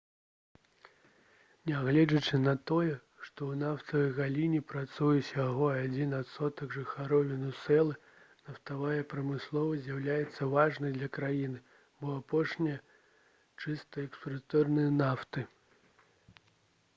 [1.71, 2.93] нягледзячы на тое
[3.25, 7.93] што ў нафтавай галіне працуе ўсяго адзін адсотак жыхароў венесуэлы
[8.49, 11.61] нафтавая прамысловасць з'яўляецца важнай для краіны
[12.03, 12.81] бо апошняя
[13.65, 14.75] чысты экспарцёр
[15.05, 15.49] нафты